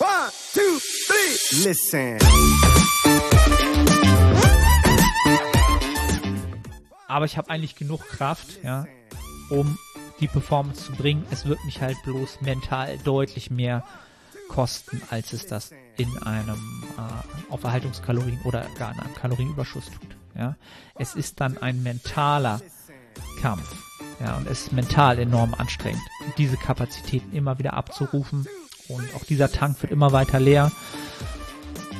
[0.00, 1.64] One, two, three.
[1.64, 2.18] Listen.
[7.08, 8.86] Aber ich habe eigentlich genug Kraft, ja,
[9.50, 9.78] um
[10.20, 11.26] die Performance zu bringen.
[11.30, 13.84] Es wird mich halt bloß mental deutlich mehr
[14.48, 20.16] kosten, als es das in einem äh, auf Erhaltungskalorien oder gar in einem Kalorienüberschuss tut.
[20.36, 20.56] Ja,
[20.94, 22.60] es ist dann ein mentaler
[23.40, 23.74] Kampf.
[24.20, 26.02] Ja, und es ist mental enorm anstrengend,
[26.38, 28.46] diese Kapazitäten immer wieder abzurufen.
[28.88, 30.72] Und auch dieser Tank wird immer weiter leer.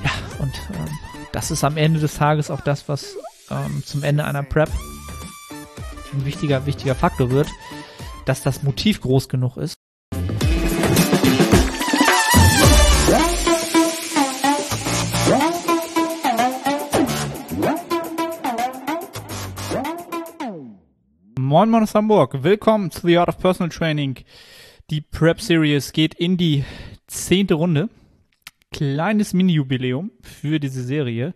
[0.02, 0.88] Ja, und ähm,
[1.32, 3.16] das ist am Ende des Tages auch das, was
[3.50, 4.70] ähm, zum Ende einer Prep
[6.14, 7.48] ein wichtiger, wichtiger Faktor wird,
[8.24, 9.74] dass das Motiv groß genug ist.
[21.38, 24.24] Moin Moin aus Hamburg, willkommen zu The Art of Personal Training.
[24.90, 26.64] Die Prep Series geht in die
[27.06, 27.90] zehnte Runde.
[28.72, 31.34] Kleines Mini-Jubiläum für diese Serie,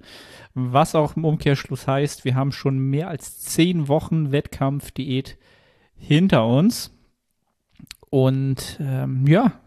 [0.54, 5.36] was auch im Umkehrschluss heißt, wir haben schon mehr als zehn Wochen Wettkampfdiät
[5.96, 6.96] hinter uns.
[8.08, 9.60] Und ähm, ja,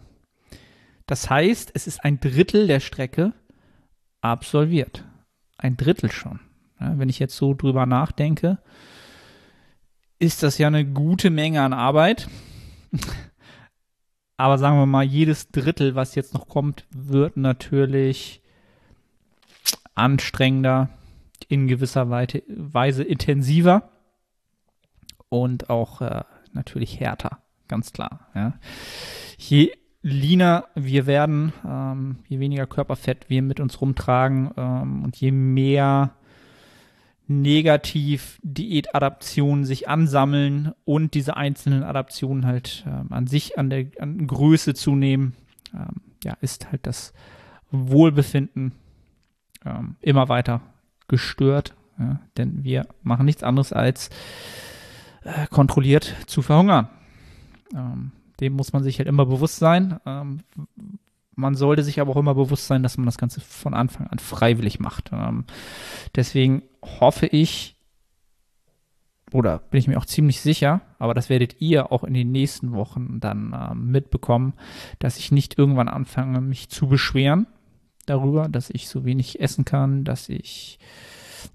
[1.05, 3.33] das heißt, es ist ein Drittel der Strecke
[4.21, 5.03] absolviert.
[5.57, 6.39] Ein Drittel schon.
[6.79, 8.57] Ja, wenn ich jetzt so drüber nachdenke,
[10.17, 12.27] ist das ja eine gute Menge an Arbeit.
[14.38, 18.41] Aber sagen wir mal, jedes Drittel, was jetzt noch kommt, wird natürlich
[19.94, 20.89] anstrengender,
[21.47, 23.89] in gewisser Weise intensiver
[25.30, 28.28] und auch äh, natürlich härter, ganz klar.
[28.33, 28.53] Ja.
[29.38, 35.31] Je leaner wir werden, ähm, je weniger Körperfett wir mit uns rumtragen ähm, und je
[35.31, 36.16] mehr
[37.27, 44.27] negativ Diätadaptionen sich ansammeln und diese einzelnen Adaptionen halt ähm, an sich an der an
[44.27, 45.33] Größe zunehmen,
[45.73, 47.13] ähm, ja, ist halt das
[47.71, 48.73] Wohlbefinden
[49.65, 50.61] ähm, immer weiter
[51.07, 51.75] gestört.
[51.97, 54.09] Ja, denn wir machen nichts anderes als
[55.23, 56.89] äh, kontrolliert zu verhungern.
[57.73, 60.00] Ähm, dem muss man sich halt immer bewusst sein.
[60.05, 60.41] Ähm,
[61.35, 64.19] man sollte sich aber auch immer bewusst sein, dass man das Ganze von Anfang an
[64.19, 65.11] freiwillig macht.
[65.13, 65.45] Ähm,
[66.16, 66.63] deswegen
[67.00, 67.75] hoffe ich,
[69.31, 72.73] oder bin ich mir auch ziemlich sicher, aber das werdet ihr auch in den nächsten
[72.73, 74.53] Wochen dann äh, mitbekommen,
[75.00, 77.47] dass ich nicht irgendwann anfange, mich zu beschweren
[78.06, 80.79] darüber, dass ich so wenig essen kann, dass ich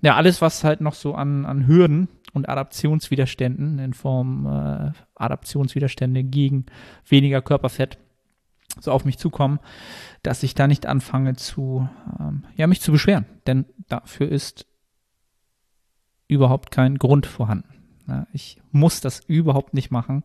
[0.02, 6.24] ja alles, was halt noch so an, an Hürden und Adaptionswiderständen in Form äh, Adaptionswiderstände
[6.24, 6.66] gegen
[7.08, 7.98] weniger Körperfett
[8.78, 9.58] so auf mich zukommen,
[10.22, 11.88] dass ich da nicht anfange zu,
[12.18, 13.26] ähm, ja, mich zu beschweren.
[13.46, 14.66] Denn dafür ist
[16.30, 17.68] überhaupt kein Grund vorhanden.
[18.08, 20.24] Ja, ich muss das überhaupt nicht machen.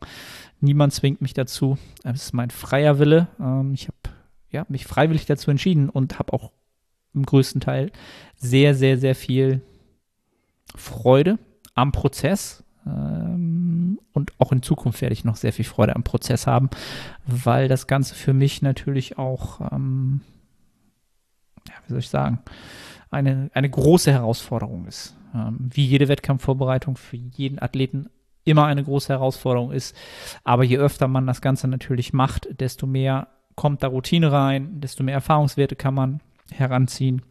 [0.60, 1.78] Niemand zwingt mich dazu.
[2.04, 3.28] Es ist mein freier Wille.
[3.40, 4.16] Ähm, ich habe
[4.50, 6.52] ja, mich freiwillig dazu entschieden und habe auch
[7.14, 7.92] im größten Teil
[8.36, 9.62] sehr, sehr, sehr viel
[10.76, 11.38] Freude
[11.74, 12.64] am Prozess.
[12.86, 16.70] Ähm, und auch in Zukunft werde ich noch sehr viel Freude am Prozess haben,
[17.26, 20.22] weil das Ganze für mich natürlich auch, ähm,
[21.68, 22.40] ja, wie soll ich sagen,
[23.12, 25.16] eine, eine große Herausforderung ist.
[25.35, 28.09] Ähm, wie jede Wettkampfvorbereitung für jeden Athleten
[28.46, 29.96] immer eine große Herausforderung ist.
[30.44, 35.03] Aber je öfter man das Ganze natürlich macht, desto mehr kommt da Routine rein, desto
[35.03, 37.23] mehr Erfahrungswerte kann man heranziehen.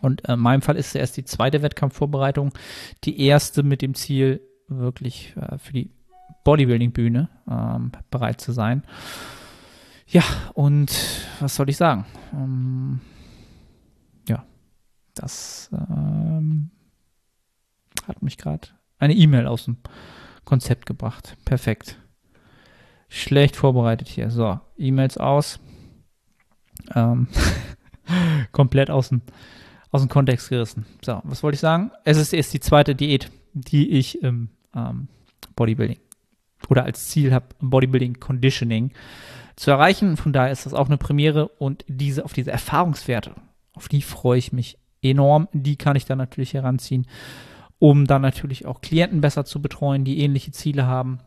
[0.00, 2.52] Und äh, in meinem Fall ist es erst die zweite Wettkampfvorbereitung,
[3.04, 5.90] die erste mit dem Ziel, wirklich äh, für die
[6.44, 8.82] Bodybuilding-Bühne ähm, bereit zu sein.
[10.06, 10.22] Ja,
[10.54, 10.90] und
[11.40, 12.06] was soll ich sagen?
[12.32, 13.00] Ähm,
[14.26, 14.44] ja,
[15.14, 16.70] das ähm,
[18.06, 18.68] hat mich gerade
[18.98, 19.78] eine E-Mail aus dem
[20.44, 21.36] Konzept gebracht.
[21.44, 21.96] Perfekt.
[23.08, 24.30] Schlecht vorbereitet hier.
[24.30, 25.60] So, E-Mails aus.
[26.94, 27.28] Ähm,
[28.52, 29.22] komplett aus dem,
[29.90, 30.86] aus dem Kontext gerissen.
[31.04, 31.90] So, was wollte ich sagen?
[32.04, 35.08] Es ist erst die zweite Diät, die ich im ähm,
[35.56, 35.98] Bodybuilding
[36.68, 38.92] oder als Ziel habe, Bodybuilding Conditioning
[39.56, 40.16] zu erreichen.
[40.16, 43.34] Von daher ist das auch eine Premiere und diese auf diese Erfahrungswerte,
[43.72, 45.48] auf die freue ich mich enorm.
[45.52, 47.06] Die kann ich dann natürlich heranziehen,
[47.80, 51.18] um dann natürlich auch Klienten besser zu betreuen, die ähnliche Ziele haben.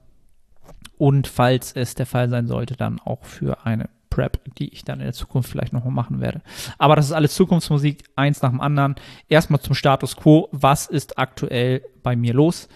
[0.97, 4.99] Und falls es der Fall sein sollte, dann auch für eine Prep, die ich dann
[4.99, 6.41] in der Zukunft vielleicht nochmal machen werde.
[6.77, 8.95] Aber das ist alles Zukunftsmusik, eins nach dem anderen.
[9.27, 10.47] Erstmal zum Status quo.
[10.51, 12.69] Was ist aktuell bei mir los?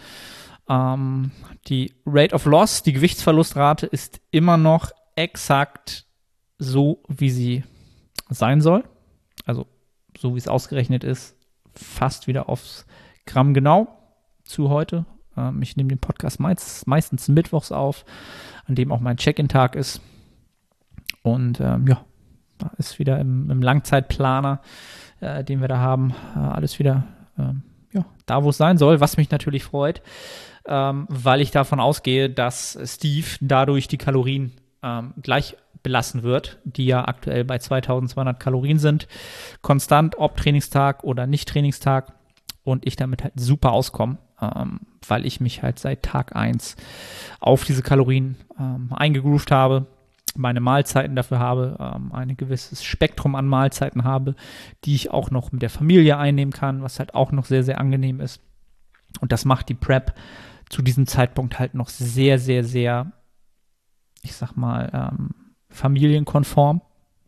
[0.68, 1.30] Ähm,
[1.68, 6.08] die Rate of Loss, die Gewichtsverlustrate ist immer noch exakt
[6.58, 7.64] so, wie sie
[8.30, 8.84] sein soll.
[9.46, 9.68] Also
[10.18, 11.36] so wie es ausgerechnet ist,
[11.76, 12.88] fast wieder aufs
[13.28, 13.88] Gramm genau
[14.44, 15.06] zu heute.
[15.38, 18.06] Ähm, ich nehme den Podcast meist, meistens mittwochs auf,
[18.66, 20.02] an dem auch mein Check-in-Tag ist.
[21.22, 22.02] Und ähm, ja,
[22.58, 24.62] da ist wieder im, im Langzeitplaner,
[25.20, 27.04] äh, den wir da haben, äh, alles wieder
[27.38, 27.64] ähm,
[27.94, 30.02] ja, da, wo es sein soll, was mich natürlich freut,
[30.66, 34.54] ähm, weil ich davon ausgehe, dass Steve dadurch die Kalorien
[34.84, 39.08] ähm, gleich belassen wird, die ja aktuell bei 2200 Kalorien sind,
[39.62, 42.14] konstant, ob Trainingstag oder nicht Trainingstag
[42.68, 46.76] und ich damit halt super auskomme, ähm, weil ich mich halt seit Tag 1
[47.40, 49.88] auf diese Kalorien ähm, eingegroovt habe,
[50.36, 54.36] meine Mahlzeiten dafür habe, ähm, ein gewisses Spektrum an Mahlzeiten habe,
[54.84, 57.80] die ich auch noch mit der Familie einnehmen kann, was halt auch noch sehr, sehr
[57.80, 58.42] angenehm ist.
[59.22, 60.14] Und das macht die Prep
[60.70, 63.14] zu diesem Zeitpunkt halt noch sehr, sehr, sehr,
[64.22, 65.30] ich sag mal, ähm,
[65.70, 66.82] familienkonform,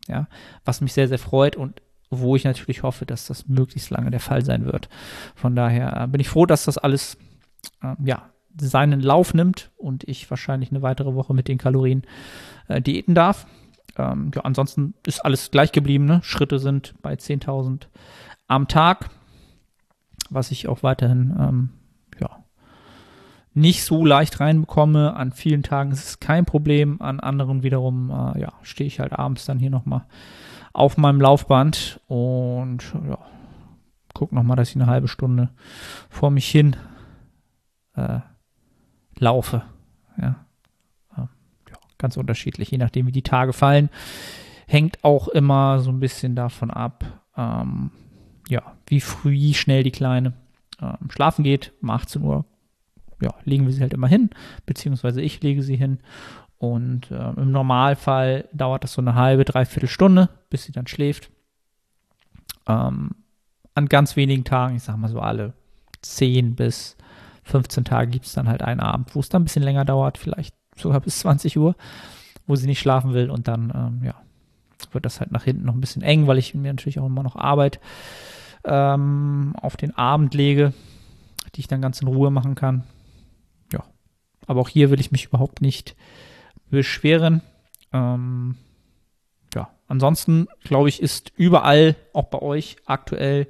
[0.08, 0.28] ja,
[0.66, 4.20] was mich sehr, sehr freut und wo ich natürlich hoffe, dass das möglichst lange der
[4.20, 4.90] Fall sein wird.
[5.36, 7.18] Von daher äh, bin ich froh, dass das alles
[7.82, 8.30] äh, ja,
[8.60, 12.04] seinen Lauf nimmt und ich wahrscheinlich eine weitere Woche mit den Kalorien
[12.68, 13.46] äh, diäten darf.
[13.98, 16.06] Ähm, ja, ansonsten ist alles gleich geblieben.
[16.06, 16.20] Ne?
[16.24, 17.88] Schritte sind bei 10.000
[18.48, 19.10] am Tag,
[20.30, 21.70] was ich auch weiterhin ähm,
[22.20, 22.44] ja,
[23.54, 25.16] nicht so leicht reinbekomme.
[25.16, 29.14] An vielen Tagen ist es kein Problem, an anderen wiederum äh, ja, stehe ich halt
[29.14, 30.06] abends dann hier nochmal
[30.74, 33.18] auf meinem Laufband und ja,
[34.13, 35.50] guck nochmal, dass ich eine halbe Stunde
[36.10, 36.75] vor mich hin
[37.95, 38.19] äh,
[39.18, 39.63] laufe.
[40.18, 40.45] Ja.
[41.18, 41.30] ja.
[41.98, 43.89] ganz unterschiedlich, je nachdem, wie die Tage fallen.
[44.68, 47.04] Hängt auch immer so ein bisschen davon ab,
[47.36, 47.92] ähm,
[48.48, 50.33] ja, wie früh, schnell die Kleine
[50.81, 51.74] ähm, schlafen geht.
[51.81, 52.45] Um 18 Uhr
[53.21, 54.30] ja, legen wir sie halt immer hin,
[54.66, 56.00] beziehungsweise ich lege sie hin.
[56.60, 61.32] Und äh, im Normalfall dauert das so eine halbe, dreiviertel Stunde, bis sie dann schläft.
[62.68, 63.12] Ähm,
[63.76, 65.54] an ganz wenigen Tagen, ich sag mal so alle
[66.02, 66.98] 10 bis
[67.44, 70.18] 15 Tage, gibt es dann halt einen Abend, wo es dann ein bisschen länger dauert,
[70.18, 71.76] vielleicht sogar bis 20 Uhr,
[72.46, 73.30] wo sie nicht schlafen will.
[73.30, 74.16] Und dann, ähm, ja,
[74.92, 77.24] wird das halt nach hinten noch ein bisschen eng, weil ich mir natürlich auch immer
[77.24, 77.80] noch Arbeit
[78.66, 80.74] ähm, auf den Abend lege,
[81.56, 82.84] die ich dann ganz in Ruhe machen kann.
[84.50, 85.96] Aber auch hier will ich mich überhaupt nicht
[86.69, 87.42] beschweren.
[87.94, 88.56] Ähm,
[89.54, 93.48] ja, ansonsten glaube ich, ist überall, auch bei euch aktuell,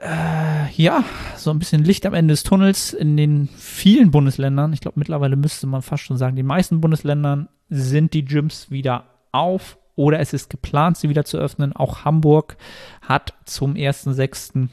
[0.00, 1.04] äh, ja,
[1.36, 4.72] so ein bisschen Licht am Ende des Tunnels in den vielen Bundesländern.
[4.72, 9.04] Ich glaube, mittlerweile müsste man fast schon sagen, die meisten Bundesländern sind die Gyms wieder
[9.32, 11.74] auf oder es ist geplant, sie wieder zu öffnen.
[11.74, 12.58] Auch Hamburg
[13.00, 14.68] hat zum 1.6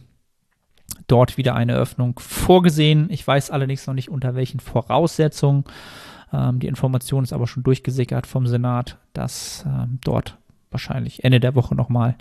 [1.08, 3.08] dort wieder eine Öffnung vorgesehen.
[3.10, 5.64] Ich weiß allerdings noch nicht unter welchen Voraussetzungen.
[6.34, 10.38] Ähm, die Information ist aber schon durchgesickert vom Senat, dass ähm, dort
[10.72, 12.16] wahrscheinlich Ende der Woche nochmal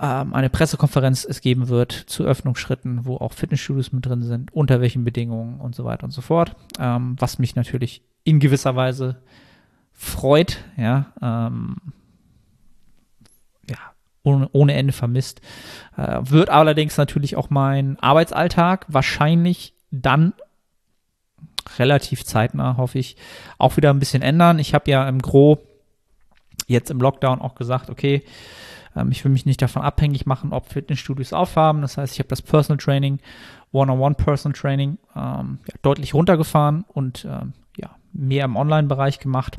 [0.00, 4.80] ähm, eine Pressekonferenz es geben wird zu Öffnungsschritten, wo auch Fitnessstudios mit drin sind, unter
[4.80, 6.56] welchen Bedingungen und so weiter und so fort.
[6.78, 9.22] Ähm, was mich natürlich in gewisser Weise
[9.92, 11.76] freut, ja, ähm,
[13.70, 13.78] ja,
[14.24, 15.40] ohne, ohne Ende vermisst.
[15.96, 20.32] Äh, wird allerdings natürlich auch mein Arbeitsalltag wahrscheinlich dann
[21.78, 23.16] relativ zeitnah, hoffe ich,
[23.58, 24.58] auch wieder ein bisschen ändern.
[24.58, 25.58] Ich habe ja im Gro
[26.66, 28.22] jetzt im Lockdown auch gesagt, okay,
[28.96, 31.82] ähm, ich will mich nicht davon abhängig machen, ob Fitnessstudios aufhaben.
[31.82, 33.18] Das heißt, ich habe das Personal Training,
[33.72, 39.58] One-on-One Personal Training ähm, ja, deutlich runtergefahren und ähm, ja, mehr im Online-Bereich gemacht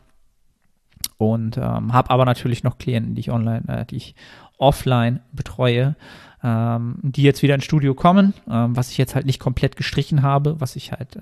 [1.18, 4.16] und ähm, habe aber natürlich noch Klienten, die ich online, äh, die ich
[4.58, 5.96] offline betreue,
[6.44, 10.22] ähm, die jetzt wieder ins Studio kommen, ähm, was ich jetzt halt nicht komplett gestrichen
[10.22, 11.18] habe, was ich halt,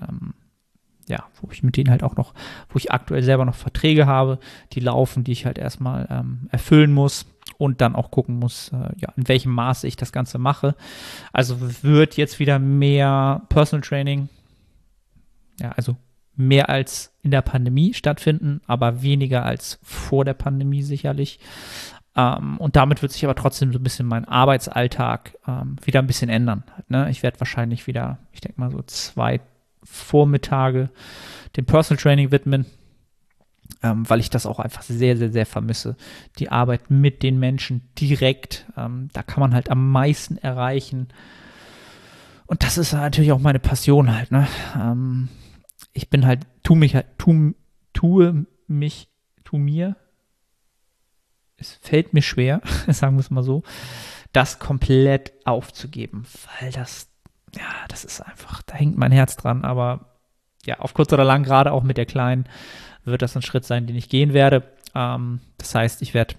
[1.08, 2.34] ja, wo ich mit denen halt auch noch,
[2.68, 4.38] wo ich aktuell selber noch Verträge habe,
[4.72, 7.26] die laufen, die ich halt erstmal ähm, erfüllen muss
[7.58, 10.74] und dann auch gucken muss, äh, ja, in welchem Maße ich das Ganze mache.
[11.32, 14.28] Also wird jetzt wieder mehr Personal Training,
[15.60, 15.96] ja, also
[16.36, 21.38] mehr als in der Pandemie stattfinden, aber weniger als vor der Pandemie sicherlich.
[22.16, 26.06] Ähm, und damit wird sich aber trotzdem so ein bisschen mein Arbeitsalltag ähm, wieder ein
[26.06, 26.64] bisschen ändern.
[26.88, 27.10] Ne?
[27.10, 29.40] Ich werde wahrscheinlich wieder, ich denke mal so zwei
[29.84, 30.90] Vormittage
[31.56, 32.66] dem Personal Training widmen,
[33.82, 35.96] ähm, weil ich das auch einfach sehr, sehr, sehr vermisse.
[36.38, 41.08] Die Arbeit mit den Menschen direkt, ähm, da kann man halt am meisten erreichen.
[42.46, 44.30] Und das ist natürlich auch meine Passion halt.
[44.30, 44.48] Ne?
[44.76, 45.28] Ähm,
[45.92, 47.54] ich bin halt, tu mich halt, tu,
[47.92, 49.08] tue mich,
[49.44, 49.96] tu mir
[51.56, 53.62] es fällt mir schwer, sagen wir es mal so,
[54.32, 56.26] das komplett aufzugeben,
[56.60, 57.08] weil das,
[57.56, 60.06] ja, das ist einfach, da hängt mein Herz dran, aber
[60.64, 62.46] ja, auf kurz oder lang, gerade auch mit der Kleinen,
[63.04, 64.62] wird das ein Schritt sein, den ich gehen werde.
[64.94, 66.34] Ähm, das heißt, ich werde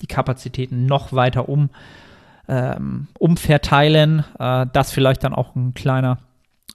[0.00, 1.70] die Kapazitäten noch weiter um,
[2.48, 6.18] ähm, umverteilen, äh, das vielleicht dann auch ein kleiner,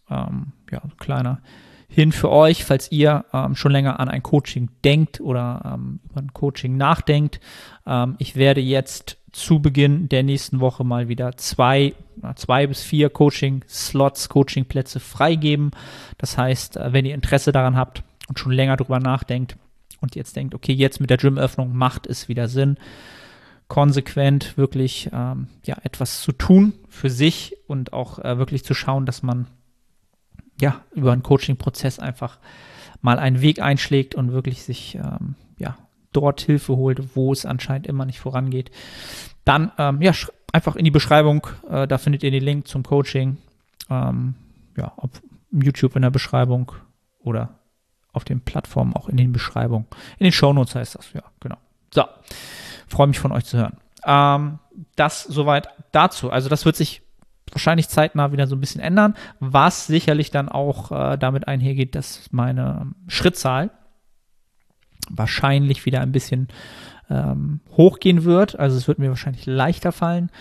[0.10, 1.42] ähm, ja, ein kleiner
[1.88, 6.22] hin für euch, falls ihr ähm, schon länger an ein Coaching denkt oder ähm, über
[6.22, 7.40] ein Coaching nachdenkt.
[7.86, 11.94] Ähm, ich werde jetzt zu Beginn der nächsten Woche mal wieder zwei,
[12.36, 15.72] zwei bis vier Coaching-Slots, Coaching-Plätze freigeben.
[16.18, 19.58] Das heißt, äh, wenn ihr Interesse daran habt und schon länger drüber nachdenkt
[20.00, 22.78] und jetzt denkt, okay, jetzt mit der Gym-Öffnung macht es wieder Sinn,
[23.68, 29.06] konsequent wirklich ähm, ja, etwas zu tun für sich und auch äh, wirklich zu schauen,
[29.06, 29.48] dass man
[30.62, 32.40] ja über einen Coaching-Prozess einfach
[33.02, 35.76] mal einen Weg einschlägt und wirklich sich ähm, ja
[36.16, 38.72] dort Hilfe holt, wo es anscheinend immer nicht vorangeht.
[39.44, 40.14] Dann ähm, ja
[40.52, 43.38] einfach in die Beschreibung, äh, da findet ihr den Link zum Coaching.
[43.90, 44.36] Ähm,
[44.78, 45.12] ja, ob
[45.52, 46.72] YouTube in der Beschreibung
[47.20, 47.60] oder
[48.14, 49.86] auf den Plattformen auch in den Beschreibungen.
[50.18, 51.58] In den Shownotes heißt das, ja, genau.
[51.94, 52.04] So,
[52.88, 53.78] freue mich von euch zu hören.
[54.06, 54.60] Ähm,
[54.96, 56.30] das soweit dazu.
[56.30, 57.02] Also das wird sich
[57.52, 62.30] wahrscheinlich zeitnah wieder so ein bisschen ändern, was sicherlich dann auch äh, damit einhergeht, dass
[62.32, 63.72] meine Schrittzahl
[65.10, 66.48] wahrscheinlich wieder ein bisschen
[67.10, 68.58] ähm, hochgehen wird.
[68.58, 70.32] Also es wird mir wahrscheinlich leichter fallen,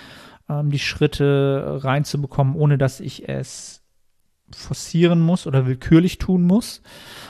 [0.49, 3.83] ähm, die Schritte reinzubekommen, ohne dass ich es
[4.55, 6.83] forcieren muss oder willkürlich tun muss.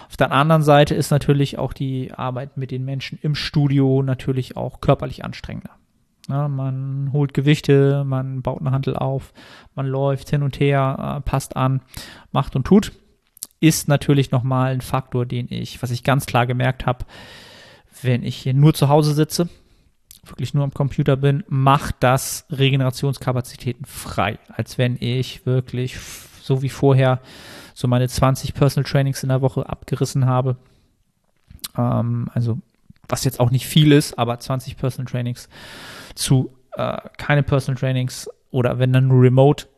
[0.09, 4.57] Auf der anderen Seite ist natürlich auch die Arbeit mit den Menschen im Studio natürlich
[4.57, 5.71] auch körperlich anstrengender.
[6.29, 9.35] Ja, man holt Gewichte, man baut eine Handel auf,
[9.75, 11.83] man läuft hin und her, äh, passt an,
[12.33, 12.93] macht und tut.
[13.65, 17.07] Ist natürlich nochmal ein Faktor, den ich, was ich ganz klar gemerkt habe,
[18.03, 19.49] wenn ich hier nur zu Hause sitze,
[20.23, 25.97] wirklich nur am Computer bin, macht das Regenerationskapazitäten frei, als wenn ich wirklich
[26.43, 27.21] so wie vorher
[27.73, 30.57] so meine 20 Personal Trainings in der Woche abgerissen habe.
[31.75, 32.59] Ähm, also
[33.09, 35.49] was jetzt auch nicht viel ist, aber 20 Personal Trainings
[36.15, 39.69] zu äh, keine Personal Trainings oder wenn dann nur Remote,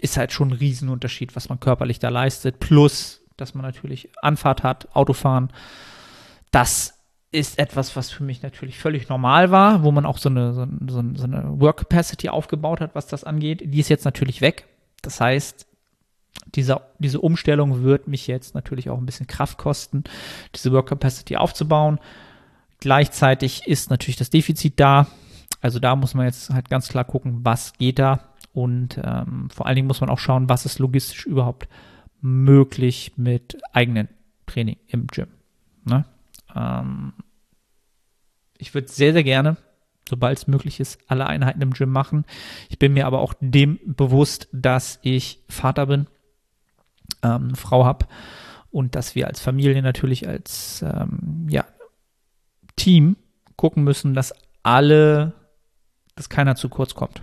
[0.00, 2.60] ist halt schon ein Riesenunterschied, was man körperlich da leistet.
[2.60, 5.50] Plus, dass man natürlich Anfahrt hat, Autofahren.
[6.50, 6.94] Das
[7.32, 10.66] ist etwas, was für mich natürlich völlig normal war, wo man auch so eine, so,
[10.88, 13.62] so, so eine Work Capacity aufgebaut hat, was das angeht.
[13.64, 14.66] Die ist jetzt natürlich weg.
[15.02, 15.66] Das heißt,
[16.54, 20.04] diese, diese Umstellung wird mich jetzt natürlich auch ein bisschen Kraft kosten,
[20.54, 22.00] diese Work Capacity aufzubauen.
[22.80, 25.06] Gleichzeitig ist natürlich das Defizit da.
[25.60, 28.29] Also da muss man jetzt halt ganz klar gucken, was geht da.
[28.60, 31.66] Und ähm, vor allen Dingen muss man auch schauen, was ist logistisch überhaupt
[32.20, 34.10] möglich mit eigenen
[34.44, 35.28] Training im Gym.
[35.86, 36.04] Ne?
[36.54, 37.14] Ähm,
[38.58, 39.56] ich würde sehr, sehr gerne,
[40.06, 42.26] sobald es möglich ist, alle Einheiten im Gym machen.
[42.68, 46.06] Ich bin mir aber auch dem bewusst, dass ich Vater bin,
[47.22, 48.08] ähm, Frau habe
[48.70, 51.64] und dass wir als Familie natürlich als ähm, ja,
[52.76, 53.16] Team
[53.56, 55.32] gucken müssen, dass alle,
[56.14, 57.22] dass keiner zu kurz kommt.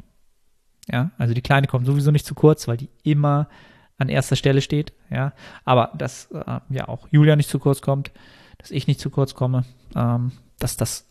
[0.92, 3.50] Ja, also die Kleine kommt sowieso nicht zu kurz, weil die immer
[3.98, 4.94] an erster Stelle steht.
[5.10, 5.34] Ja,
[5.66, 8.12] aber dass äh, ja auch Julia nicht zu kurz kommt,
[8.58, 9.66] dass ich nicht zu kurz komme,
[9.96, 11.08] ähm, dass das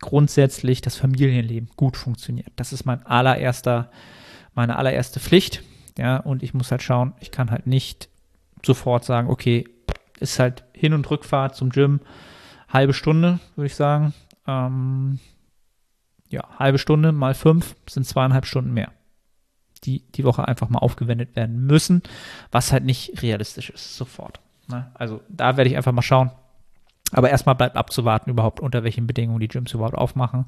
[0.00, 2.50] grundsätzlich das Familienleben gut funktioniert.
[2.56, 3.90] Das ist mein allererster,
[4.54, 5.62] meine allererste Pflicht.
[5.96, 8.08] Ja, und ich muss halt schauen, ich kann halt nicht
[8.64, 9.64] sofort sagen, okay,
[10.20, 12.00] ist halt Hin- und Rückfahrt zum Gym,
[12.68, 14.14] halbe Stunde, würde ich sagen.
[14.46, 15.18] Ähm,
[16.28, 18.92] ja, halbe Stunde mal fünf sind zweieinhalb Stunden mehr,
[19.80, 22.02] die die Woche einfach mal aufgewendet werden müssen,
[22.50, 24.40] was halt nicht realistisch ist, sofort.
[24.68, 24.90] Ne?
[24.94, 26.30] Also da werde ich einfach mal schauen.
[27.12, 30.44] Aber erstmal bleibt abzuwarten, überhaupt unter welchen Bedingungen die Gyms überhaupt aufmachen.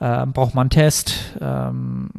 [0.00, 1.36] Ähm, braucht man einen Test?
[1.40, 2.10] Ähm,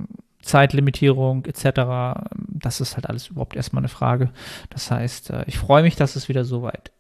[0.41, 2.19] Zeitlimitierung etc.
[2.35, 4.31] Das ist halt alles überhaupt erstmal eine Frage.
[4.69, 6.91] Das heißt, äh, ich freue mich, dass es wieder so weit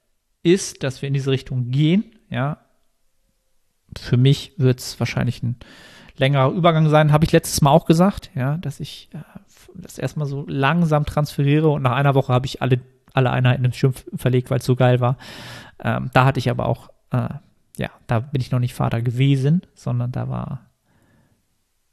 [0.43, 2.15] ist, dass wir in diese Richtung gehen.
[2.29, 2.57] Ja,
[3.97, 5.57] für mich wird es wahrscheinlich ein
[6.19, 9.19] längerer Übergang sein, habe ich letztes Mal auch gesagt, ja, dass ich äh,
[9.75, 12.79] das erstmal so langsam transferiere und nach einer Woche habe ich alle,
[13.13, 15.17] alle Einheiten im Schirm verlegt, weil es so geil war.
[15.83, 17.29] Ähm, da hatte ich aber auch, äh,
[17.77, 20.69] ja, da bin ich noch nicht Vater gewesen, sondern da war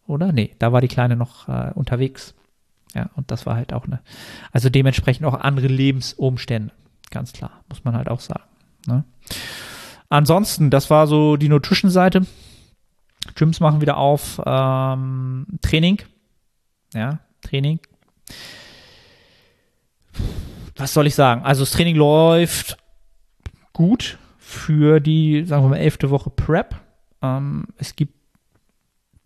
[0.06, 0.32] oder?
[0.32, 2.34] Nee, da war die Kleine noch äh, unterwegs.
[2.94, 4.00] Ja, und das war halt auch eine,
[4.52, 6.72] also dementsprechend auch andere Lebensumstände.
[7.10, 8.44] Ganz klar, muss man halt auch sagen.
[8.86, 9.04] Ne?
[10.08, 12.26] Ansonsten, das war so die Nutrition-Seite.
[13.34, 14.40] Gyms machen wieder auf.
[14.44, 15.98] Ähm, Training.
[16.94, 17.80] Ja, Training.
[20.76, 21.42] Was soll ich sagen?
[21.42, 22.76] Also das Training läuft
[23.72, 26.76] gut für die, sagen wir mal, elfte Woche Prep.
[27.22, 28.14] Ähm, es gibt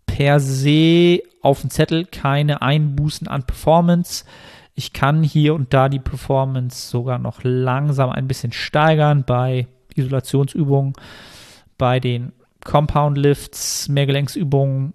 [0.05, 4.25] per se auf dem Zettel keine Einbußen an Performance.
[4.75, 10.93] Ich kann hier und da die Performance sogar noch langsam ein bisschen steigern bei Isolationsübungen,
[11.77, 12.31] bei den
[12.65, 14.93] Compound Lifts, Mehrgelenksübungen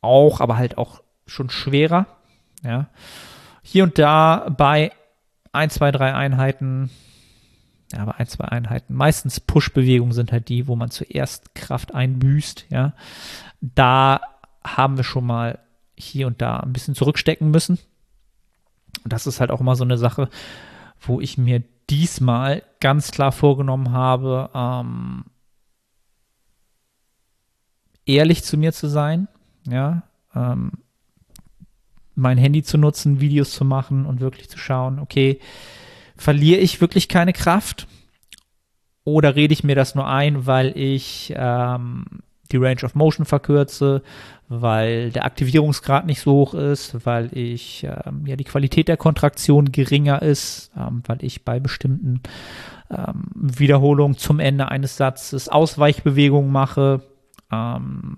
[0.00, 2.06] auch, aber halt auch schon schwerer.
[2.62, 2.88] Ja.
[3.62, 4.92] Hier und da bei
[5.52, 6.90] ein, zwei, drei Einheiten,
[7.92, 8.94] ja, aber ein, zwei Einheiten.
[8.94, 12.94] Meistens Push-Bewegungen sind halt die, wo man zuerst Kraft einbüßt, ja.
[13.60, 14.20] Da
[14.64, 15.58] haben wir schon mal
[15.96, 17.78] hier und da ein bisschen zurückstecken müssen.
[19.04, 20.28] Und das ist halt auch immer so eine Sache,
[21.00, 25.24] wo ich mir diesmal ganz klar vorgenommen habe, ähm,
[28.06, 29.28] ehrlich zu mir zu sein,
[29.68, 30.02] ja,
[30.34, 30.72] ähm,
[32.14, 35.40] mein Handy zu nutzen, Videos zu machen und wirklich zu schauen, okay,
[36.16, 37.86] verliere ich wirklich keine Kraft
[39.04, 42.04] oder rede ich mir das nur ein, weil ich ähm,
[42.52, 44.02] die Range of Motion verkürze,
[44.48, 49.72] weil der Aktivierungsgrad nicht so hoch ist, weil ich ähm, ja die Qualität der Kontraktion
[49.72, 52.20] geringer ist, ähm, weil ich bei bestimmten
[52.90, 57.02] ähm, Wiederholungen zum Ende eines Satzes Ausweichbewegungen mache,
[57.50, 58.16] ähm,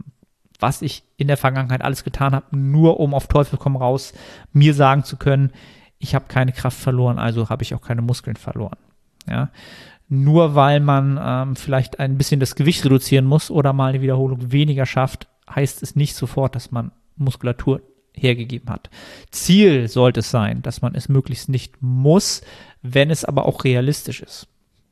[0.58, 4.12] was ich in der Vergangenheit alles getan habe, nur um auf Teufel komm raus
[4.52, 5.52] mir sagen zu können,
[5.98, 8.78] ich habe keine Kraft verloren, also habe ich auch keine Muskeln verloren.
[9.28, 9.50] Ja,
[10.08, 14.52] nur weil man ähm, vielleicht ein bisschen das Gewicht reduzieren muss oder mal eine Wiederholung
[14.52, 17.82] weniger schafft, heißt es nicht sofort, dass man Muskulatur
[18.14, 18.90] hergegeben hat.
[19.30, 22.42] Ziel sollte es sein, dass man es möglichst nicht muss,
[22.82, 24.48] wenn es aber auch realistisch ist.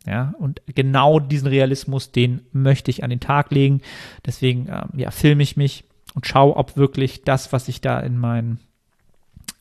[0.07, 3.83] Ja, und genau diesen Realismus, den möchte ich an den Tag legen.
[4.25, 8.16] Deswegen ähm, ja, filme ich mich und schaue, ob wirklich das, was ich da in,
[8.16, 8.61] mein,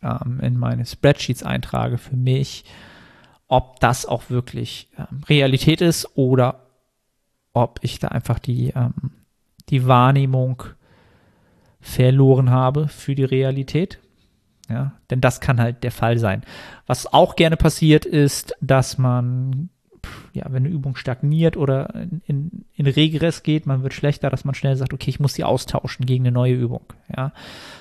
[0.02, 2.64] ähm, in meine Spreadsheets eintrage, für mich
[3.50, 6.68] ob das auch wirklich ähm, Realität ist oder
[7.52, 8.94] ob ich da einfach die, ähm,
[9.70, 10.64] die Wahrnehmung
[11.82, 14.00] verloren habe für die Realität.
[14.70, 16.44] Ja, denn das kann halt der Fall sein.
[16.86, 19.70] Was auch gerne passiert ist, dass man,
[20.34, 21.94] ja, wenn eine Übung stagniert oder
[22.26, 25.44] in, in, Regress geht, man wird schlechter, dass man schnell sagt, okay, ich muss sie
[25.44, 26.82] austauschen gegen eine neue Übung.
[27.16, 27.34] Ja,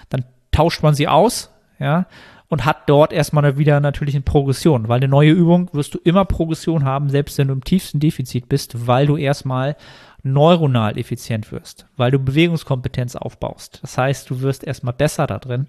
[0.09, 2.07] dann tauscht man sie aus, ja,
[2.49, 6.25] und hat dort erstmal wieder natürlich eine Progression, weil eine neue Übung wirst du immer
[6.25, 9.77] Progression haben, selbst wenn du im tiefsten Defizit bist, weil du erstmal
[10.23, 13.81] neuronal effizient wirst, weil du Bewegungskompetenz aufbaust.
[13.83, 15.69] Das heißt, du wirst erstmal besser da drin,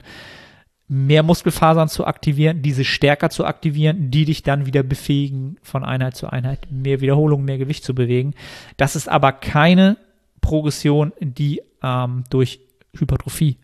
[0.90, 6.16] mehr Muskelfasern zu aktivieren, diese stärker zu aktivieren, die dich dann wieder befähigen, von Einheit
[6.16, 8.34] zu Einheit mehr Wiederholung, mehr Gewicht zu bewegen.
[8.76, 9.98] Das ist aber keine
[10.42, 12.60] Progression, die ähm, durch
[12.98, 13.58] Hypertrophie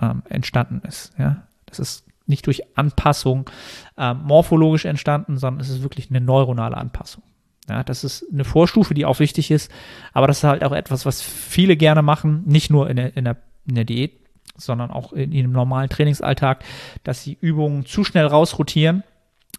[0.00, 1.12] ähm, entstanden ist.
[1.18, 3.50] Ja, das ist nicht durch Anpassung
[3.98, 7.24] äh, morphologisch entstanden, sondern es ist wirklich eine neuronale Anpassung.
[7.68, 9.70] Ja, das ist eine Vorstufe, die auch wichtig ist,
[10.12, 13.24] aber das ist halt auch etwas, was viele gerne machen, nicht nur in der, in
[13.24, 14.21] der, in der Diät,
[14.56, 16.64] sondern auch in ihrem normalen Trainingsalltag,
[17.04, 19.02] dass sie Übungen zu schnell rausrotieren,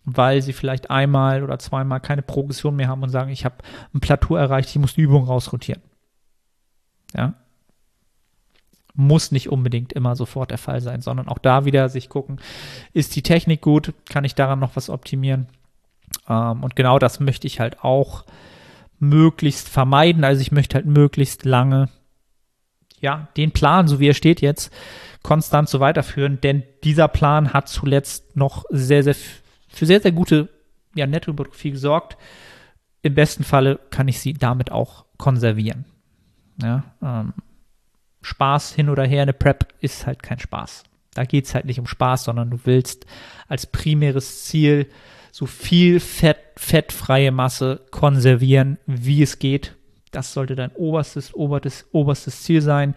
[0.05, 3.55] weil sie vielleicht einmal oder zweimal keine Progression mehr haben und sagen, ich habe
[3.93, 5.81] ein Plateau erreicht, ich muss die Übung rausrotieren.
[7.15, 7.35] Ja,
[8.95, 12.39] muss nicht unbedingt immer sofort der Fall sein, sondern auch da wieder sich gucken,
[12.93, 15.47] ist die Technik gut, kann ich daran noch was optimieren?
[16.29, 18.23] Ähm, und genau das möchte ich halt auch
[18.99, 20.23] möglichst vermeiden.
[20.23, 21.89] Also ich möchte halt möglichst lange,
[23.03, 24.73] ja, den Plan, so wie er steht jetzt,
[25.23, 29.15] konstant so weiterführen, denn dieser Plan hat zuletzt noch sehr, sehr,
[29.67, 30.49] für sehr, sehr gute,
[30.95, 32.17] ja, Nettohypertrophie gesorgt.
[33.01, 35.83] Im besten Falle kann ich sie damit auch konservieren.
[36.61, 37.33] Ja, ähm,
[38.21, 40.83] Spaß hin oder her, eine Prep ist halt kein Spaß.
[41.13, 43.05] Da geht es halt nicht um Spaß, sondern du willst
[43.49, 44.87] als primäres Ziel
[45.31, 49.75] so viel Fett, fettfreie Masse konservieren, wie es geht.
[50.15, 52.95] Das sollte dein oberstes, oberstes, oberstes Ziel sein.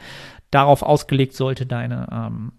[0.51, 2.53] Darauf ausgelegt sollte deine, ähm,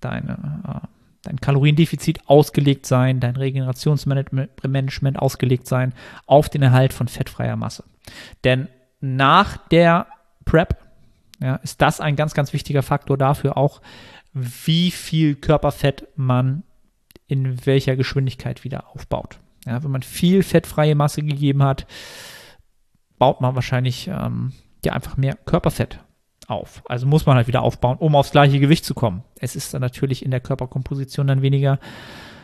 [0.00, 0.32] deine,
[0.66, 0.86] äh,
[1.22, 5.94] dein Kaloriendefizit ausgelegt sein, dein Regenerationsmanagement ausgelegt sein
[6.26, 7.84] auf den Erhalt von fettfreier Masse.
[8.44, 8.68] Denn
[9.00, 10.06] nach der
[10.44, 10.76] Prep
[11.40, 13.80] ja, ist das ein ganz, ganz wichtiger Faktor dafür auch,
[14.32, 16.62] wie viel Körperfett man
[17.26, 19.38] in welcher Geschwindigkeit wieder aufbaut.
[19.66, 21.86] Ja, wenn man viel fettfreie Masse gegeben hat,
[23.22, 24.52] baut man wahrscheinlich ähm,
[24.84, 26.00] ja einfach mehr Körperfett
[26.48, 26.82] auf.
[26.88, 29.22] Also muss man halt wieder aufbauen, um aufs gleiche Gewicht zu kommen.
[29.38, 31.78] Es ist dann natürlich in der Körperkomposition dann weniger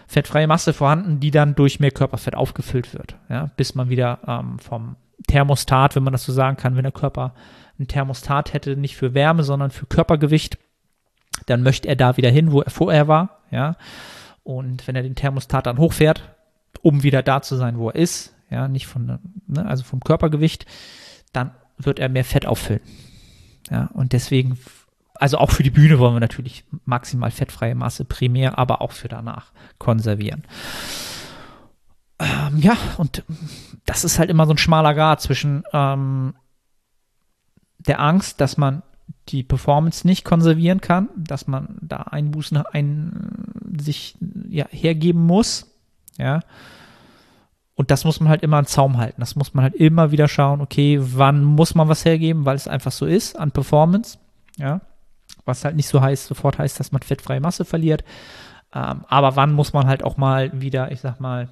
[0.06, 4.60] fettfreie Masse vorhanden, die dann durch mehr Körperfett aufgefüllt wird, ja, bis man wieder ähm,
[4.60, 4.94] vom
[5.26, 7.34] Thermostat, wenn man das so sagen kann, wenn der Körper
[7.80, 10.58] ein Thermostat hätte, nicht für Wärme, sondern für Körpergewicht,
[11.46, 13.74] dann möchte er da wieder hin, wo er vorher war, ja.
[14.44, 16.36] Und wenn er den Thermostat dann hochfährt,
[16.82, 20.66] um wieder da zu sein, wo er ist, ja, nicht von, ne, also vom Körpergewicht,
[21.32, 22.80] dann wird er mehr Fett auffüllen.
[23.70, 24.58] Ja, und deswegen,
[25.14, 29.08] also auch für die Bühne wollen wir natürlich maximal fettfreie Masse primär, aber auch für
[29.08, 30.44] danach konservieren.
[32.18, 33.24] Ähm, ja, und
[33.86, 36.34] das ist halt immer so ein schmaler Grad zwischen ähm,
[37.78, 38.82] der Angst, dass man
[39.28, 43.44] die Performance nicht konservieren kann, dass man da Einbußen ein,
[43.78, 44.16] sich
[44.48, 45.74] ja, hergeben muss,
[46.16, 46.40] ja,
[47.78, 49.20] und das muss man halt immer an Zaum halten.
[49.20, 52.66] Das muss man halt immer wieder schauen, okay, wann muss man was hergeben, weil es
[52.66, 54.18] einfach so ist an Performance.
[54.56, 54.80] Ja.
[55.44, 58.02] Was halt nicht so heißt, sofort heißt, dass man fettfreie Masse verliert.
[58.74, 61.50] Ähm, aber wann muss man halt auch mal wieder, ich sag mal,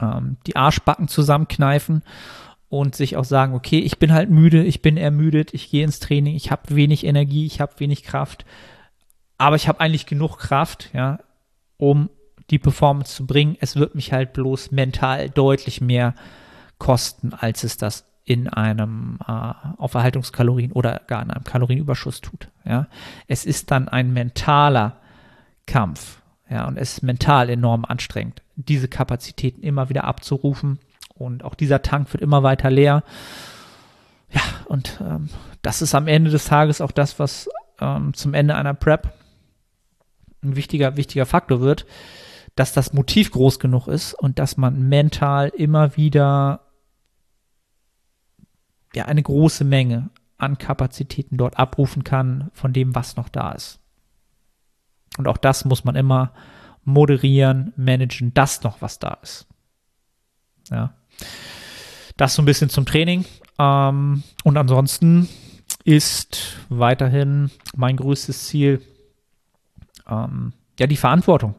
[0.00, 2.04] ähm, die Arschbacken zusammenkneifen
[2.68, 5.98] und sich auch sagen, okay, ich bin halt müde, ich bin ermüdet, ich gehe ins
[5.98, 8.44] Training, ich habe wenig Energie, ich habe wenig Kraft,
[9.36, 11.18] aber ich habe eigentlich genug Kraft, ja,
[11.76, 12.08] um
[12.50, 13.56] die Performance zu bringen.
[13.60, 16.14] Es wird mich halt bloß mental deutlich mehr
[16.78, 22.48] kosten, als es das in einem äh, auf Erhaltungskalorien oder gar in einem Kalorienüberschuss tut.
[22.64, 22.86] Ja,
[23.26, 24.96] es ist dann ein mentaler
[25.66, 26.20] Kampf.
[26.48, 30.78] Ja, und es ist mental enorm anstrengend, diese Kapazitäten immer wieder abzurufen.
[31.14, 33.04] Und auch dieser Tank wird immer weiter leer.
[34.30, 35.28] Ja, und ähm,
[35.62, 37.48] das ist am Ende des Tages auch das, was
[37.80, 39.12] ähm, zum Ende einer Prep
[40.42, 41.86] ein wichtiger, wichtiger Faktor wird
[42.54, 46.60] dass das Motiv groß genug ist und dass man mental immer wieder
[48.94, 53.78] ja eine große Menge an Kapazitäten dort abrufen kann von dem, was noch da ist.
[55.16, 56.32] Und auch das muss man immer
[56.84, 59.46] moderieren, managen, dass noch was da ist.
[60.70, 60.94] Ja.
[62.16, 63.24] Das so ein bisschen zum Training.
[63.58, 65.28] Ähm, und ansonsten
[65.84, 68.82] ist weiterhin mein größtes Ziel
[70.08, 71.54] ähm, ja die Verantwortung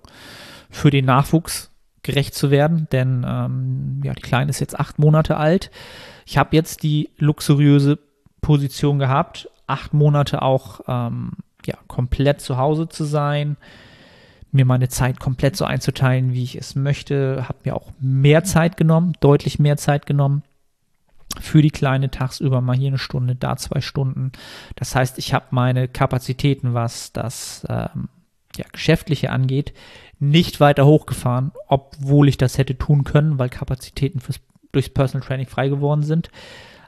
[0.73, 5.37] für den Nachwuchs gerecht zu werden, denn ähm, ja, die Kleine ist jetzt acht Monate
[5.37, 5.71] alt.
[6.25, 7.99] Ich habe jetzt die luxuriöse
[8.41, 11.31] Position gehabt, acht Monate auch ähm,
[11.65, 13.55] ja, komplett zu Hause zu sein,
[14.51, 18.75] mir meine Zeit komplett so einzuteilen, wie ich es möchte, habe mir auch mehr Zeit
[18.75, 20.43] genommen, deutlich mehr Zeit genommen
[21.39, 24.31] für die Kleine tagsüber mal hier eine Stunde, da zwei Stunden.
[24.75, 28.09] Das heißt, ich habe meine Kapazitäten, was das ähm,
[28.55, 29.73] ja, Geschäftliche angeht,
[30.19, 34.39] nicht weiter hochgefahren, obwohl ich das hätte tun können, weil Kapazitäten fürs,
[34.71, 36.29] durchs Personal Training frei geworden sind.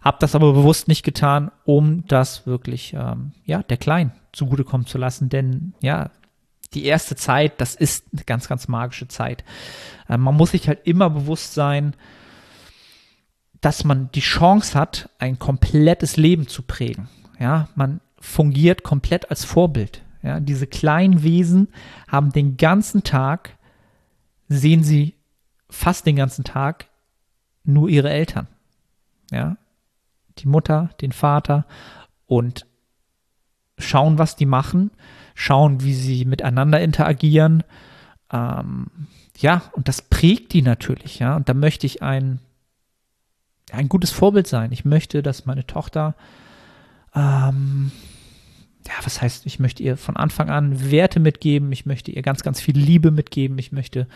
[0.01, 4.97] Habe das aber bewusst nicht getan, um das wirklich ähm, ja, der Kleinen zugutekommen zu
[4.97, 5.29] lassen.
[5.29, 6.11] Denn ja,
[6.75, 9.43] die erste Zeit, das ist eine ganz, ganz magische Zeit.
[10.07, 11.95] Äh, man muss sich halt immer bewusst sein,
[13.61, 17.09] dass man die Chance hat, ein komplettes Leben zu prägen.
[17.39, 20.03] Ja, man fungiert komplett als Vorbild.
[20.25, 21.67] Ja, diese kleinen Wesen
[22.07, 23.59] haben den ganzen Tag,
[24.47, 25.13] sehen sie
[25.69, 26.87] fast den ganzen Tag
[27.63, 28.47] nur ihre Eltern.
[29.31, 29.57] Ja,
[30.39, 31.67] die Mutter, den Vater
[32.25, 32.65] und
[33.77, 34.89] schauen, was die machen,
[35.35, 37.63] schauen, wie sie miteinander interagieren.
[38.31, 38.87] Ähm,
[39.37, 41.35] ja, und das prägt die natürlich, ja.
[41.35, 42.39] Und da möchte ich ein,
[43.71, 44.71] ein gutes Vorbild sein.
[44.71, 46.15] Ich möchte, dass meine Tochter
[47.13, 47.91] ähm,
[48.87, 52.43] ja, was heißt, ich möchte ihr von Anfang an Werte mitgeben, ich möchte ihr ganz,
[52.43, 54.07] ganz viel Liebe mitgeben, ich möchte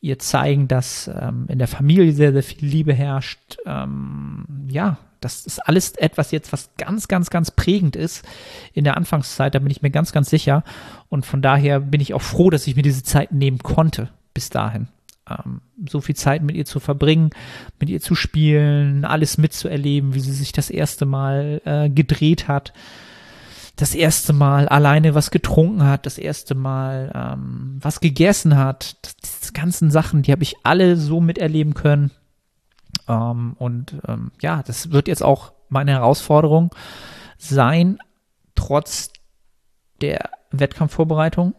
[0.00, 3.58] ihr zeigen, dass ähm, in der Familie sehr, sehr viel Liebe herrscht.
[3.66, 8.26] Ähm, ja, das ist alles etwas jetzt, was ganz, ganz, ganz prägend ist
[8.72, 10.64] in der Anfangszeit, da bin ich mir ganz, ganz sicher.
[11.08, 14.48] Und von daher bin ich auch froh, dass ich mir diese Zeit nehmen konnte bis
[14.48, 14.88] dahin.
[15.28, 17.30] Ähm, so viel Zeit mit ihr zu verbringen,
[17.78, 22.72] mit ihr zu spielen, alles mitzuerleben, wie sie sich das erste Mal äh, gedreht hat
[23.80, 28.96] das erste Mal alleine was getrunken hat, das erste Mal ähm, was gegessen hat.
[29.24, 32.10] Diese ganzen Sachen, die habe ich alle so miterleben können.
[33.08, 36.74] Ähm, und ähm, ja, das wird jetzt auch meine Herausforderung
[37.38, 37.98] sein,
[38.54, 39.10] trotz
[40.02, 41.54] der Wettkampfvorbereitung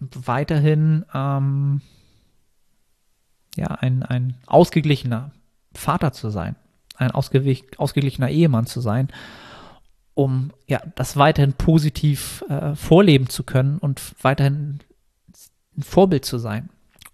[0.00, 1.80] weiterhin ähm,
[3.56, 5.30] ja, ein, ein ausgeglichener
[5.72, 6.56] Vater zu sein,
[6.96, 9.08] ein ausgeglichener Ehemann zu sein
[10.16, 14.80] um ja das weiterhin positiv äh, vorleben zu können und weiterhin
[15.76, 16.70] ein Vorbild zu sein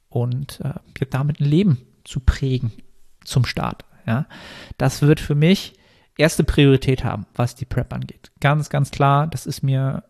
[0.08, 0.74] und äh,
[1.10, 2.72] damit ein Leben zu prägen
[3.24, 3.84] zum Start.
[4.06, 4.26] Ja,
[4.78, 5.74] das wird für mich
[6.16, 8.30] erste Priorität haben, was die Prep angeht.
[8.40, 10.04] Ganz, ganz klar, das ist mir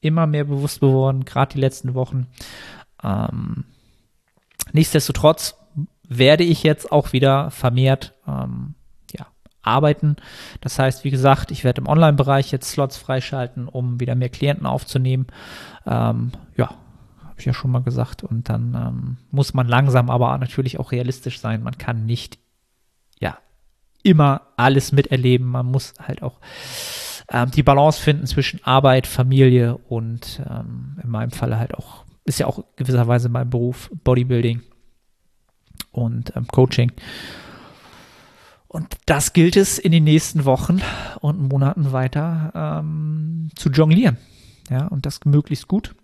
[0.00, 2.28] immer mehr bewusst geworden, gerade die letzten Wochen.
[3.04, 3.64] Ähm,
[4.72, 5.54] nichtsdestotrotz
[6.02, 8.74] werde ich jetzt auch wieder vermehrt ähm,
[9.68, 10.16] arbeiten.
[10.60, 14.66] Das heißt, wie gesagt, ich werde im Online-Bereich jetzt Slots freischalten, um wieder mehr Klienten
[14.66, 15.26] aufzunehmen.
[15.86, 16.70] Ähm, ja,
[17.22, 18.24] habe ich ja schon mal gesagt.
[18.24, 21.62] Und dann ähm, muss man langsam, aber natürlich auch realistisch sein.
[21.62, 22.38] Man kann nicht,
[23.20, 23.38] ja,
[24.02, 25.46] immer alles miterleben.
[25.46, 26.40] Man muss halt auch
[27.30, 32.38] ähm, die Balance finden zwischen Arbeit, Familie und ähm, in meinem Falle halt auch, ist
[32.38, 34.62] ja auch gewisserweise mein Beruf, Bodybuilding
[35.92, 36.92] und ähm, Coaching.
[38.68, 40.82] Und das gilt es in den nächsten Wochen
[41.20, 44.18] und Monaten weiter ähm, zu jonglieren.
[44.70, 45.94] Ja, und das möglichst gut.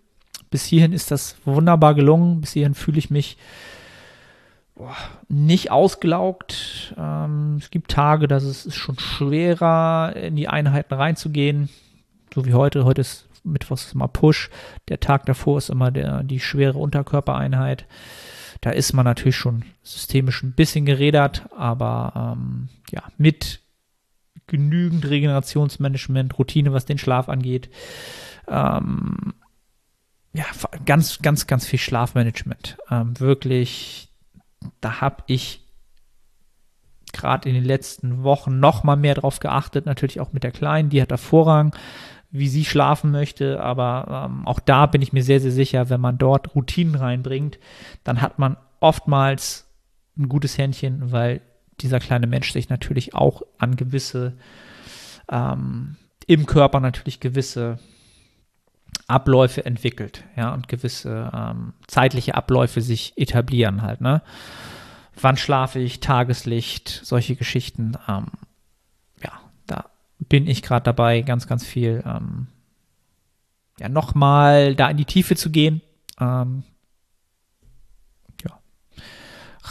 [0.49, 2.41] Bis hierhin ist das wunderbar gelungen.
[2.41, 3.37] Bis hierhin fühle ich mich
[4.73, 4.95] boah,
[5.27, 6.95] nicht ausgelaugt.
[6.97, 11.69] Ähm, es gibt Tage, da ist es schon schwerer, in die Einheiten reinzugehen.
[12.33, 12.83] So wie heute.
[12.83, 14.49] Heute ist Mittwochs immer Push.
[14.89, 17.85] Der Tag davor ist immer der, die schwere Unterkörpereinheit.
[18.65, 23.59] Da ist man natürlich schon systemisch ein bisschen gerädert, aber ähm, ja, mit
[24.47, 27.69] genügend Regenerationsmanagement, Routine, was den Schlaf angeht.
[28.47, 29.35] Ähm,
[30.33, 30.45] ja,
[30.87, 32.79] ganz, ganz, ganz viel Schlafmanagement.
[32.89, 34.09] Ähm, wirklich,
[34.81, 35.61] da habe ich
[37.13, 39.85] gerade in den letzten Wochen noch mal mehr drauf geachtet.
[39.85, 41.75] Natürlich auch mit der Kleinen, die hat da Vorrang,
[42.31, 43.61] wie sie schlafen möchte.
[43.61, 47.59] Aber ähm, auch da bin ich mir sehr, sehr sicher, wenn man dort Routinen reinbringt,
[48.03, 49.67] dann hat man oftmals
[50.17, 51.41] ein gutes Händchen, weil
[51.81, 54.37] dieser kleine Mensch sich natürlich auch an gewisse,
[55.29, 57.79] ähm, im Körper natürlich gewisse
[59.07, 64.21] Abläufe entwickelt, ja, und gewisse ähm, zeitliche Abläufe sich etablieren halt, ne?
[65.19, 68.27] Wann schlafe ich, Tageslicht, solche Geschichten, ähm,
[69.23, 69.31] ja,
[69.67, 69.85] da
[70.29, 72.47] bin ich gerade dabei, ganz, ganz viel, ähm,
[73.79, 75.81] ja, nochmal da in die Tiefe zu gehen,
[76.19, 76.63] ähm,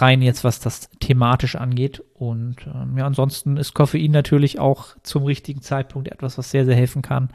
[0.00, 2.02] rein jetzt, was das thematisch angeht.
[2.14, 6.76] Und ähm, ja, ansonsten ist Koffein natürlich auch zum richtigen Zeitpunkt etwas, was sehr, sehr
[6.76, 7.30] helfen kann.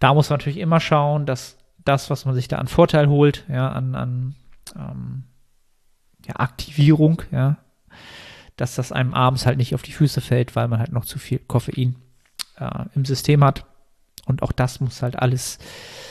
[0.00, 3.44] Da muss man natürlich immer schauen, dass das, was man sich da an Vorteil holt,
[3.48, 4.34] ja, an, an
[4.76, 5.24] ähm,
[6.26, 7.58] ja, Aktivierung, ja,
[8.56, 11.18] dass das einem abends halt nicht auf die Füße fällt, weil man halt noch zu
[11.18, 11.96] viel Koffein
[12.58, 13.64] äh, im System hat.
[14.26, 15.58] Und auch das muss halt alles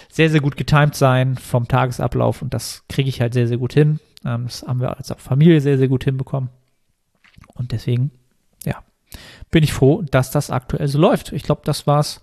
[0.10, 3.74] sehr, sehr gut getimt sein vom Tagesablauf und das kriege ich halt sehr, sehr gut
[3.74, 4.00] hin.
[4.24, 6.50] Ähm, das haben wir als Familie sehr, sehr gut hinbekommen.
[7.56, 8.12] Und deswegen,
[8.66, 8.84] ja,
[9.52, 11.32] bin ich froh, dass das aktuell so läuft.
[11.32, 12.22] Ich glaube, das war's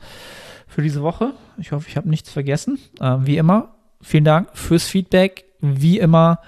[0.67, 1.33] für diese Woche.
[1.59, 2.79] Ich hoffe, ich habe nichts vergessen.
[3.01, 5.45] Ähm, wie immer, vielen Dank fürs Feedback.
[5.61, 6.41] Wie immer,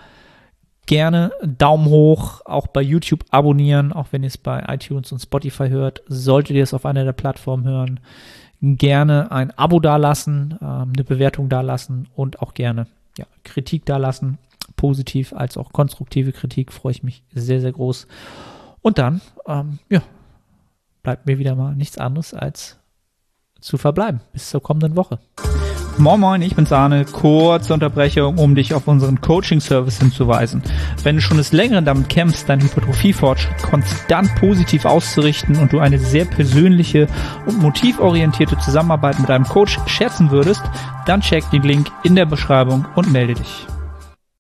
[0.87, 5.69] gerne Daumen hoch, auch bei YouTube abonnieren, auch wenn ihr es bei iTunes und Spotify
[5.69, 6.03] hört.
[6.07, 8.01] Solltet ihr es auf einer der Plattformen hören,
[8.61, 12.87] gerne ein Abo dalassen, ähm, eine Bewertung dalassen und auch gerne
[13.19, 14.39] ja, Kritik dalassen
[14.77, 18.07] positiv als auch konstruktive Kritik freue ich mich sehr, sehr groß.
[18.81, 20.03] Und dann, ähm, ja,
[21.03, 22.79] bleibt mir wieder mal nichts anderes als
[23.61, 24.21] zu verbleiben.
[24.33, 25.21] Bis zur kommenden Woche.
[25.99, 27.05] Moin Moin, ich bin Sahne.
[27.05, 30.63] Kurze Unterbrechung, um dich auf unseren Coaching-Service hinzuweisen.
[31.03, 35.99] Wenn du schon des Längeren damit kämpfst, deinen Hypertrophie-Fortschritt konstant positiv auszurichten und du eine
[35.99, 37.09] sehr persönliche
[37.47, 40.63] und motivorientierte Zusammenarbeit mit einem Coach schätzen würdest,
[41.07, 43.67] dann check den Link in der Beschreibung und melde dich.